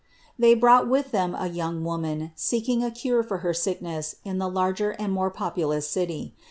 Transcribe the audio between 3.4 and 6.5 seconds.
her sickness in the larger and more populous city.